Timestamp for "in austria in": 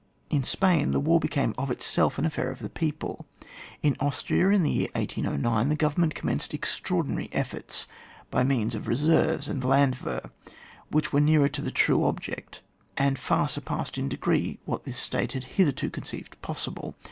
3.83-4.63